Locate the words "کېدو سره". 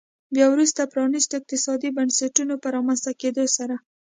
3.21-3.75